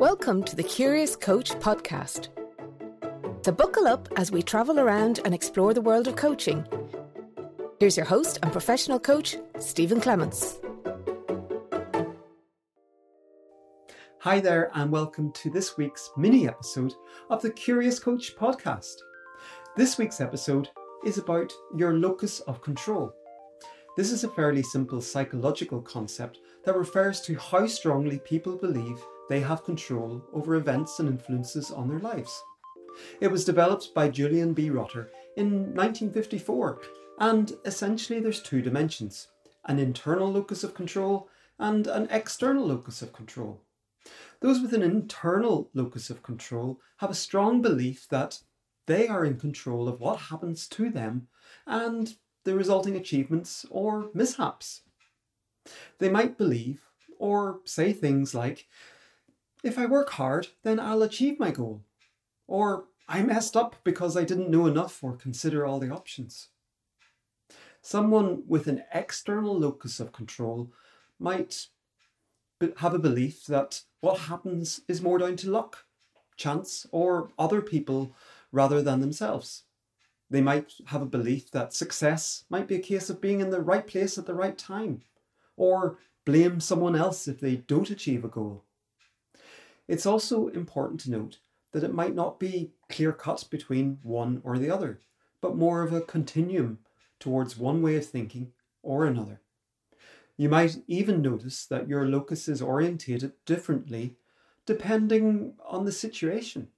[0.00, 2.28] Welcome to the Curious Coach podcast.
[3.44, 6.64] So, buckle up as we travel around and explore the world of coaching.
[7.78, 10.58] Here's your host and professional coach, Stephen Clements.
[14.20, 16.94] Hi there, and welcome to this week's mini episode
[17.28, 18.94] of the Curious Coach podcast.
[19.76, 20.70] This week's episode
[21.04, 23.12] is about your locus of control.
[23.96, 29.40] This is a fairly simple psychological concept that refers to how strongly people believe they
[29.40, 32.40] have control over events and influences on their lives.
[33.20, 34.70] It was developed by Julian B.
[34.70, 36.82] Rotter in 1954,
[37.18, 39.28] and essentially there's two dimensions
[39.66, 41.28] an internal locus of control
[41.58, 43.60] and an external locus of control.
[44.40, 48.38] Those with an internal locus of control have a strong belief that
[48.86, 51.28] they are in control of what happens to them
[51.66, 54.82] and the resulting achievements or mishaps.
[55.98, 56.82] They might believe
[57.18, 58.66] or say things like,
[59.62, 61.82] if I work hard, then I'll achieve my goal.
[62.46, 66.48] Or I messed up because I didn't know enough or consider all the options.
[67.82, 70.72] Someone with an external locus of control
[71.18, 71.66] might
[72.76, 75.84] have a belief that what happens is more down to luck,
[76.36, 78.14] chance, or other people
[78.52, 79.64] rather than themselves.
[80.30, 83.60] They might have a belief that success might be a case of being in the
[83.60, 85.02] right place at the right time,
[85.56, 88.64] or blame someone else if they don't achieve a goal.
[89.88, 91.38] It's also important to note
[91.72, 95.00] that it might not be clear cut between one or the other,
[95.40, 96.78] but more of a continuum
[97.18, 99.40] towards one way of thinking or another.
[100.36, 104.16] You might even notice that your locus is orientated differently
[104.64, 106.68] depending on the situation.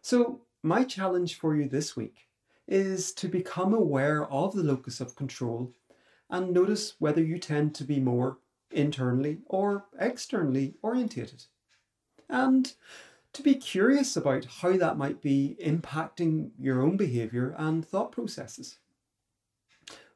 [0.00, 2.28] So, my challenge for you this week
[2.68, 5.72] is to become aware of the locus of control
[6.28, 8.38] and notice whether you tend to be more
[8.70, 11.44] internally or externally orientated.
[12.28, 12.72] And
[13.32, 18.78] to be curious about how that might be impacting your own behaviour and thought processes.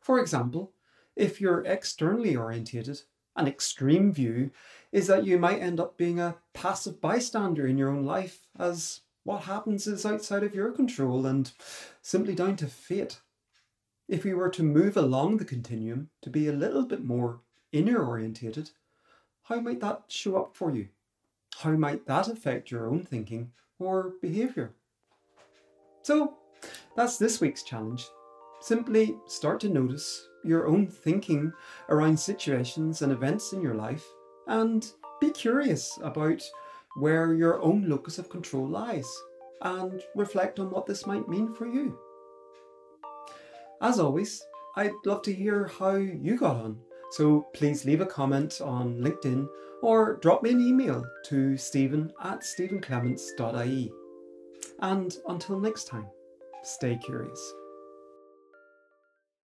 [0.01, 0.73] For example,
[1.17, 3.03] if you're externally orientated,
[3.37, 4.51] an extreme view
[4.93, 9.01] is that you might end up being a passive bystander in your own life, as
[9.25, 11.51] what happens is outside of your control and
[12.03, 13.21] simply down to fate.
[14.07, 17.41] If we were to move along the continuum to be a little bit more
[17.73, 18.71] inner orientated,
[19.45, 20.89] how might that show up for you?
[21.59, 24.75] How might that affect your own thinking or behaviour?
[26.03, 26.35] So,
[26.97, 28.07] that's this week's challenge.
[28.61, 31.53] Simply start to notice your own thinking
[31.89, 34.05] around situations and events in your life
[34.47, 34.87] and
[35.21, 36.43] be curious about
[36.95, 39.09] where your own locus of control lies
[39.63, 41.99] and reflect on what this might mean for you.
[43.81, 44.43] As always,
[44.77, 46.79] I'd love to hear how you got on,
[47.13, 49.47] so please leave a comment on LinkedIn
[49.83, 53.93] or drop me an email to stephen at stephenclements.ie.
[54.81, 56.07] And until next time,
[56.63, 57.55] stay curious.